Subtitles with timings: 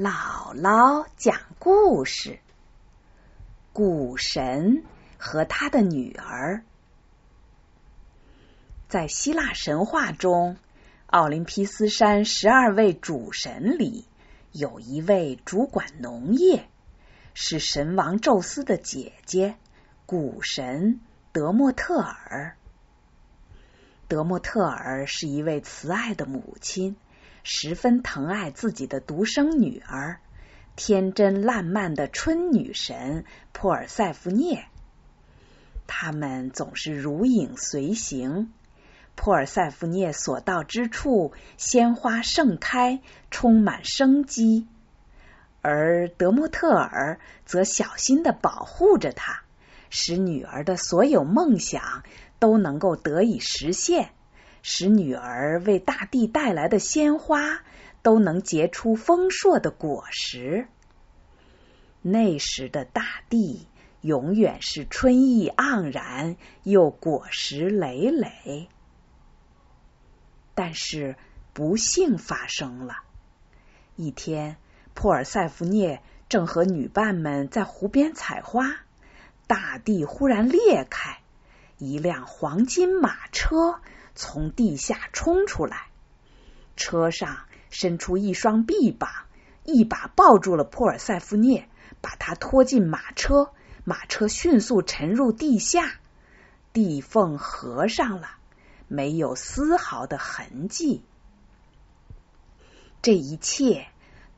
[0.00, 2.38] 姥姥讲故事：
[3.72, 4.84] 古神
[5.16, 6.62] 和他的女儿。
[8.88, 10.56] 在希腊神话中，
[11.06, 14.06] 奥林匹斯山十二位主神里，
[14.52, 16.68] 有一位主管农业，
[17.34, 19.56] 是神王宙斯的姐姐，
[20.06, 21.00] 古神
[21.32, 22.56] 德莫特尔。
[24.06, 26.94] 德莫特尔是一位慈爱的母亲。
[27.42, 30.20] 十分疼爱自己的独生女儿，
[30.76, 34.66] 天真烂漫的春女神珀尔塞福涅。
[35.86, 38.52] 他们总是如影随形，
[39.16, 44.66] 珀尔塞福涅所到之处，鲜花盛开，充满生机；
[45.62, 49.42] 而德莫特尔则小心的保护着她，
[49.88, 52.02] 使女儿的所有梦想
[52.38, 54.10] 都能够得以实现。
[54.62, 57.60] 使女儿为大地带来的鲜花
[58.02, 60.66] 都能结出丰硕的果实。
[62.02, 63.66] 那时的大地
[64.00, 68.68] 永远是春意盎然，又果实累累。
[70.54, 71.16] 但是
[71.52, 72.96] 不幸发生了。
[73.96, 74.56] 一天，
[74.94, 78.76] 珀尔塞福涅正和女伴们在湖边采花，
[79.46, 81.20] 大地忽然裂开，
[81.78, 83.80] 一辆黄金马车。
[84.20, 85.86] 从地下冲出来，
[86.74, 89.08] 车上伸出一双臂膀，
[89.62, 91.68] 一把抱住了珀尔塞福涅，
[92.00, 93.52] 把他拖进马车。
[93.84, 96.00] 马车迅速沉入地下，
[96.72, 98.28] 地缝合上了，
[98.88, 101.04] 没有丝毫的痕迹。
[103.00, 103.86] 这一切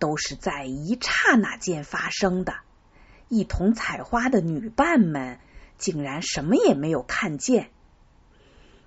[0.00, 2.56] 都是在一刹那间发生的。
[3.28, 5.38] 一同采花的女伴们
[5.78, 7.70] 竟然什么也没有看见。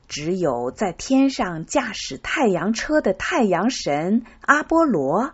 [0.08, 5.34] 只有在天上驾驶太阳车的太阳神阿波罗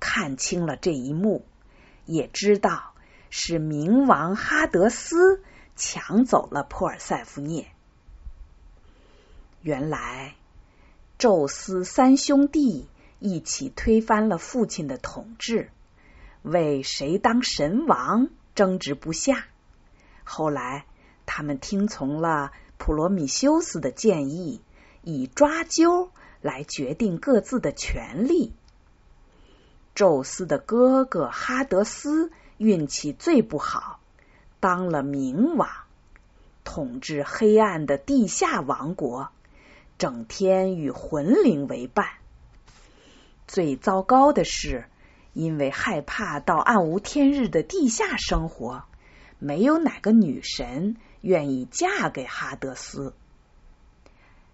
[0.00, 1.46] 看清了这一幕，
[2.04, 2.92] 也知道
[3.30, 5.42] 是冥王哈德斯
[5.76, 7.68] 抢走了珀尔塞福涅。
[9.62, 10.34] 原来，
[11.18, 12.88] 宙斯三兄弟
[13.18, 15.70] 一起推翻了父亲的统治，
[16.42, 19.46] 为谁当神王争执不下。
[20.22, 20.84] 后来，
[21.28, 22.50] 他们听从了。
[22.80, 24.62] 普罗米修斯的建议，
[25.02, 28.52] 以抓阄来决定各自的权利。
[29.96, 33.98] 宙斯的哥哥哈德斯运气最不好，
[34.60, 35.68] 当了冥王，
[36.62, 39.30] 统治黑暗的地下王国，
[39.98, 42.06] 整天与魂灵为伴。
[43.48, 44.84] 最糟糕的是，
[45.32, 48.84] 因为害怕到暗无天日的地下生活，
[49.38, 50.96] 没有哪个女神。
[51.20, 53.12] 愿意嫁给哈德斯。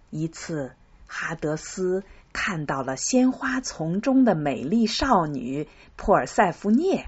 [0.09, 0.73] 一次，
[1.05, 2.03] 哈德斯
[2.33, 7.07] 看到了鲜花丛中的美丽少女珀尔塞福涅，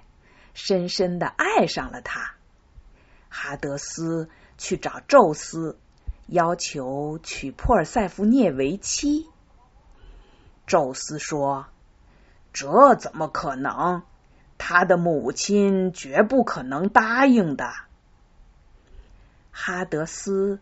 [0.53, 2.35] 深深的爱上了她。
[3.29, 5.79] 哈德斯去找宙斯，
[6.27, 9.27] 要求娶珀尔塞福涅为妻。
[10.67, 11.65] 宙斯说
[12.53, 14.03] ：“这怎么可能？
[14.57, 17.73] 他的母亲绝不可能答应的。”
[19.51, 20.59] 哈德斯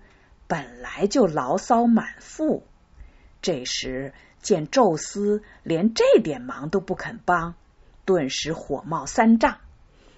[0.47, 2.65] 本来就牢骚满腹，
[3.41, 7.55] 这时见宙斯连这点忙都不肯帮，
[8.05, 9.57] 顿时火冒三丈，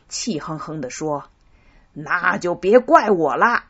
[0.10, 1.30] 气哼哼的说
[1.94, 3.64] ：“那就别怪我了。”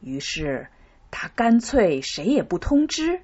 [0.00, 0.68] 于是
[1.10, 3.20] 他干脆谁也不通知，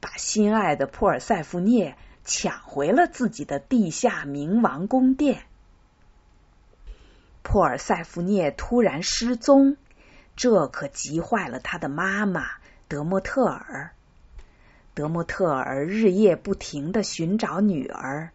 [0.00, 5.44] 把心爱的珀尔塞夫涅抢回了自己的地下冥王宫殿。
[7.42, 9.76] 珀尔塞福涅突然失踪，
[10.36, 12.46] 这可急坏了他的妈妈
[12.86, 13.92] 德莫特尔。
[14.94, 18.30] 德莫特尔日夜不停的寻找女儿，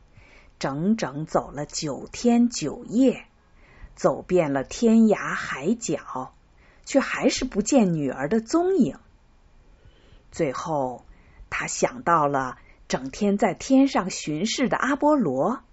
[0.58, 3.26] 整整走了九天九夜，
[3.96, 6.34] 走遍了天涯海角，
[6.86, 8.98] 却还是不见女儿的踪影。
[10.32, 11.06] 最后，
[11.50, 12.58] 他想到了
[12.88, 15.64] 整天在天上巡视的阿波罗，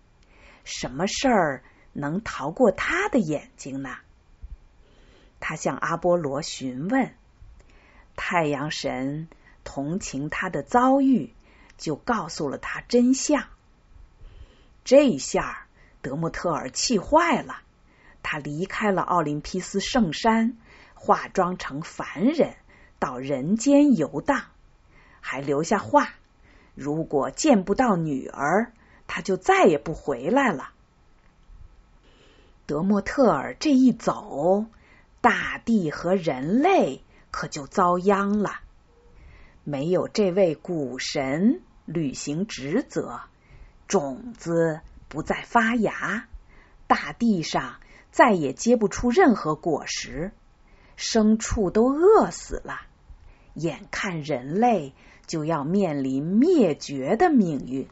[0.65, 1.63] 什么事儿？
[1.95, 3.97] 能逃过他的眼睛呢？
[5.41, 7.15] 他向阿波罗询问，
[8.17, 9.29] 太阳神
[9.63, 11.35] 同情他的遭遇，
[11.77, 13.45] 就告诉了他真相。
[14.85, 15.67] 这下
[16.01, 17.61] 德莫特尔气坏了，
[18.23, 20.57] 他离开了奥林匹斯圣山，
[20.95, 22.55] 化妆成凡人
[22.99, 24.45] 到人间游荡，
[25.21, 26.15] 还留下话：
[26.75, 28.73] 如果见不到女儿，
[29.07, 30.71] 他就再也不回来了。
[32.67, 34.67] 德莫特尔这一走，
[35.21, 38.61] 大地和人类可就遭殃了。
[39.65, 43.21] 没有这位古神履行职责，
[43.87, 46.27] 种子不再发芽，
[46.87, 47.77] 大地上
[48.11, 50.33] 再也结不出任何果实，
[50.97, 52.81] 牲畜都饿死了，
[53.55, 54.95] 眼看人类
[55.27, 57.89] 就要面临灭绝的命运。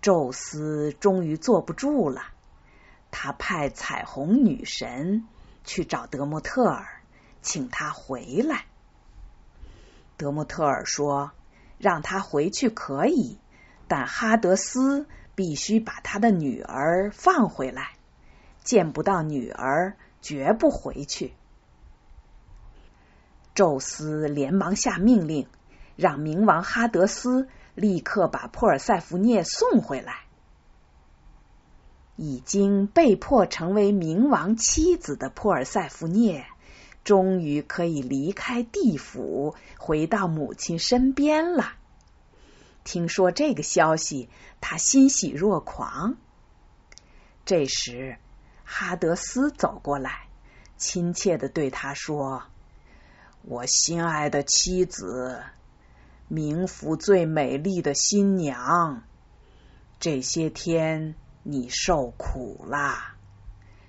[0.00, 2.22] 宙斯终于坐不住了，
[3.10, 5.28] 他派彩虹女神
[5.64, 7.02] 去找德莫特尔，
[7.40, 8.64] 请他回来。
[10.16, 11.30] 德莫特尔说
[11.78, 13.38] ：“让他回去可以，
[13.86, 17.92] 但哈德斯必须把他的女儿放回来。
[18.64, 21.32] 见不到女儿，绝不回去。”
[23.54, 25.46] 宙斯连忙下命令，
[25.96, 27.48] 让冥王哈德斯。
[27.74, 30.26] 立刻把珀尔塞福涅送回来。
[32.16, 36.44] 已经被迫成为冥王妻子的珀尔塞福涅，
[37.02, 41.72] 终于可以离开地府，回到母亲身边了。
[42.84, 44.28] 听说这个消息，
[44.60, 46.16] 他欣喜若狂。
[47.46, 48.18] 这时，
[48.64, 50.26] 哈德斯走过来，
[50.76, 52.42] 亲切的对他说
[53.42, 55.42] ：“我心爱的妻子。”
[56.30, 59.02] 冥府最美丽的新娘，
[60.00, 63.16] 这些天你受苦啦！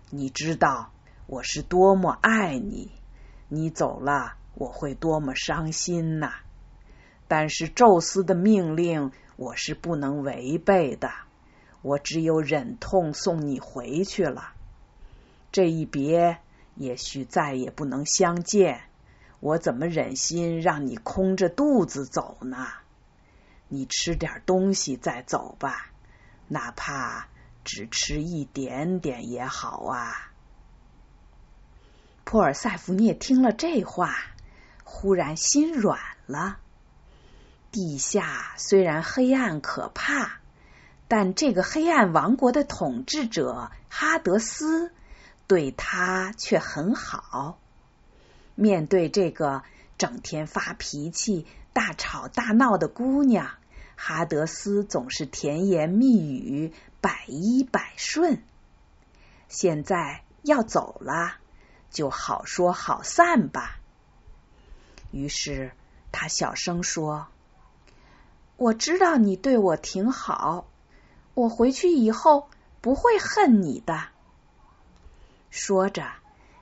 [0.09, 0.91] 你知道
[1.25, 2.91] 我是多么爱你，
[3.47, 6.33] 你走了我会多么伤心呐！
[7.29, 11.11] 但是宙斯的命令我是不能违背的，
[11.81, 14.53] 我只有忍痛送你回去了。
[15.53, 16.39] 这一别，
[16.75, 18.81] 也许再也不能相见。
[19.43, 22.65] 我怎么忍心让你空着肚子走呢？
[23.67, 25.91] 你吃点东西再走吧，
[26.47, 27.27] 哪怕
[27.65, 30.31] 只吃一点点也好啊。
[32.23, 34.15] 珀尔塞福涅听了这话，
[34.85, 36.59] 忽然心软了。
[37.69, 40.39] 地下虽然黑暗可怕，
[41.09, 44.93] 但这个黑暗王国的统治者哈德斯
[45.47, 47.59] 对他却很好。
[48.55, 49.63] 面对这个
[49.97, 53.49] 整天发脾气、大吵大闹的姑娘，
[53.95, 58.43] 哈德斯总是甜言蜜语、百依百顺。
[59.47, 61.35] 现在要走了，
[61.89, 63.79] 就好说好散吧。
[65.11, 65.71] 于是
[66.11, 67.27] 他小声说
[68.57, 70.67] ：“我知道你对我挺好，
[71.33, 72.49] 我回去以后
[72.81, 74.05] 不会恨你的。”
[75.49, 76.07] 说着，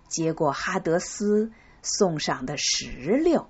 [0.08, 1.52] 接过哈德斯。
[1.82, 3.50] 送上的石榴，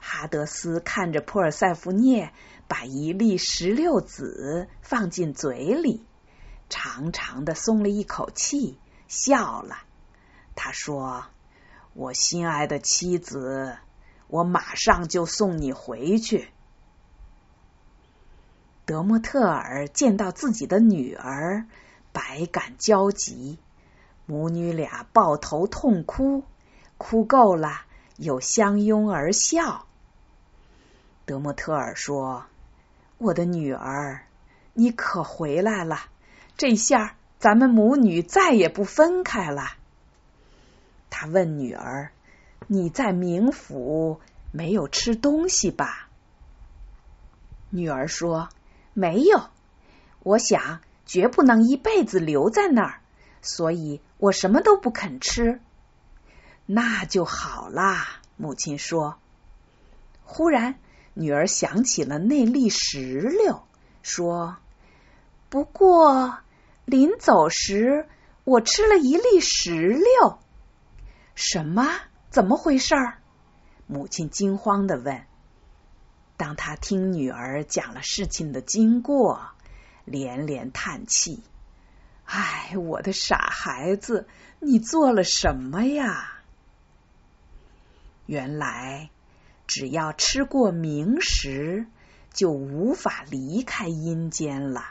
[0.00, 2.32] 哈德斯看着珀尔塞福涅
[2.66, 6.04] 把一粒石榴籽放进嘴里，
[6.68, 9.78] 长长的松了一口气，笑了。
[10.54, 11.26] 他说
[11.94, 13.76] ：“我心爱的妻子，
[14.26, 16.48] 我马上就送你回去。”
[18.84, 21.66] 德莫特尔见到自己的女儿，
[22.12, 23.58] 百感交集，
[24.26, 26.42] 母女俩抱头痛哭。
[26.98, 27.82] 哭够了，
[28.16, 29.86] 又相拥而笑。
[31.24, 32.44] 德莫特尔说
[33.18, 34.26] ：“我的女儿，
[34.74, 36.00] 你可回来了！
[36.56, 39.74] 这下咱们母女再也不分开了。”
[41.08, 42.10] 他问女儿
[42.66, 46.08] ：“你在冥府没有吃东西吧？”
[47.70, 48.48] 女儿说
[48.92, 49.44] ：“没有，
[50.22, 53.00] 我想绝不能一辈子留在那儿，
[53.40, 55.60] 所以我什么都不肯吃。”
[56.70, 59.18] 那就好啦，母亲说。
[60.22, 60.78] 忽然，
[61.14, 63.62] 女儿想起了那粒石榴，
[64.02, 64.58] 说
[65.48, 66.40] ：“不过
[66.84, 68.06] 临走时，
[68.44, 70.38] 我吃了一粒石榴。”
[71.34, 71.88] 什么？
[72.28, 72.94] 怎么回事？
[73.86, 75.24] 母亲惊慌的问。
[76.36, 79.40] 当他听女儿讲了事情的经过，
[80.04, 81.42] 连连叹气
[82.28, 84.28] ：“哎，我的傻孩子，
[84.60, 86.32] 你做了什么呀？”
[88.28, 89.08] 原来，
[89.66, 91.86] 只要吃过冥食，
[92.34, 94.90] 就无法离开阴间了。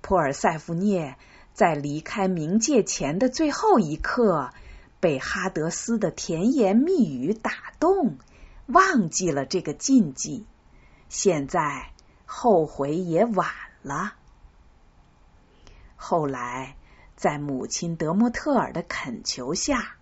[0.00, 1.16] 珀尔塞福涅
[1.54, 4.52] 在离开冥界前的最后一刻，
[5.00, 8.18] 被哈德斯的甜言蜜语打动，
[8.66, 10.46] 忘记了这个禁忌。
[11.08, 11.90] 现在
[12.26, 13.48] 后悔也晚
[13.82, 14.14] 了。
[15.96, 16.76] 后来，
[17.16, 19.96] 在母亲德莫特尔的恳求下。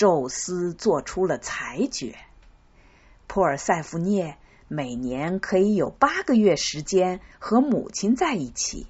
[0.00, 2.16] 宙斯做出了裁决：
[3.26, 8.86] 珀尔塞福涅每年可以有八个月时间和母亲在一起，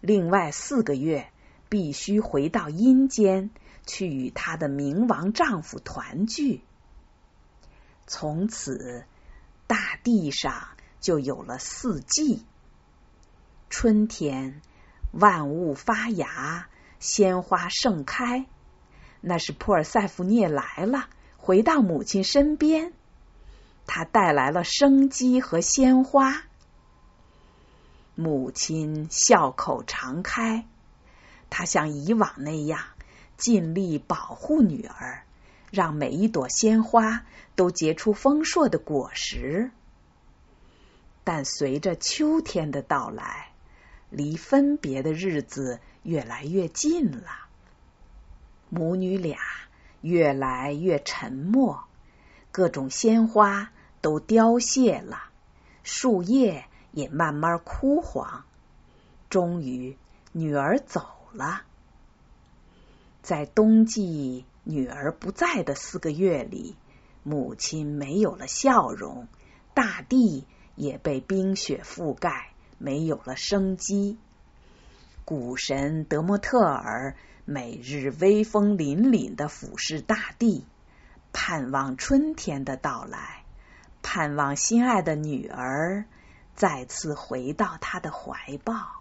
[0.00, 1.28] 另外四个月
[1.68, 3.50] 必须回到阴间
[3.84, 6.62] 去与她的冥王丈夫团聚。
[8.06, 9.04] 从此，
[9.66, 12.42] 大地上就有了四季：
[13.68, 14.62] 春天，
[15.12, 18.46] 万物发芽，鲜花盛开。
[19.20, 22.92] 那是普尔塞福涅来了，回到母亲身边。
[23.86, 26.44] 他带来了生机和鲜花。
[28.14, 30.66] 母亲笑口常开，
[31.50, 32.80] 她像以往那样
[33.36, 35.22] 尽力保护女儿，
[35.70, 37.24] 让每一朵鲜花
[37.56, 39.70] 都结出丰硕的果实。
[41.24, 43.52] 但随着秋天的到来，
[44.10, 47.47] 离分别的日子越来越近了。
[48.70, 49.38] 母女俩
[50.02, 51.84] 越来越沉默，
[52.52, 53.72] 各种鲜花
[54.02, 55.30] 都凋谢了，
[55.82, 58.44] 树叶也慢慢枯黄。
[59.30, 59.96] 终于，
[60.32, 61.62] 女儿走了。
[63.22, 66.76] 在冬季女儿不在的四个月里，
[67.22, 69.28] 母亲没有了笑容，
[69.72, 70.46] 大地
[70.76, 74.18] 也被冰雪覆盖，没有了生机。
[75.24, 77.16] 谷神德莫特尔。
[77.50, 80.66] 每日威风凛凛的俯视大地，
[81.32, 83.42] 盼望春天的到来，
[84.02, 86.04] 盼望心爱的女儿
[86.54, 88.97] 再次回到他的怀抱。